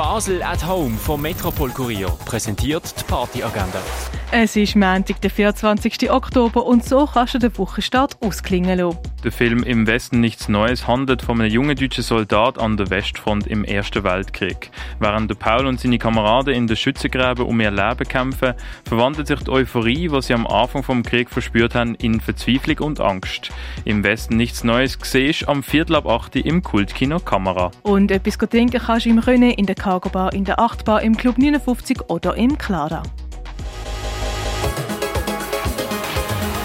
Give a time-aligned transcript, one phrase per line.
[0.00, 3.82] Basel at Home vom Metropol Kurier präsentiert die Partyagenda.
[4.32, 6.08] Es ist Montag, der 24.
[6.08, 8.98] Oktober und so kannst du den Wochenstart ausklingen lassen.
[9.24, 13.48] Der Film Im Westen nichts Neues handelt von einem jungen deutschen Soldat an der Westfront
[13.48, 14.70] im Ersten Weltkrieg.
[15.00, 18.54] Während Paul und seine Kameraden in den Schützengräben um ihr Leben kämpfen,
[18.84, 23.00] verwandelt sich die Euphorie, die sie am Anfang vom Krieg verspürt haben, in Verzweiflung und
[23.00, 23.50] Angst.
[23.84, 27.72] Im Westen nichts Neues siehst am Viertel ab 8 im Kultkino Kamera.
[27.82, 31.16] Und etwas trinken kannst du im Rennen, in der Cargo Bar, in der Achtbar, im
[31.16, 33.02] Club 59 oder im Clara.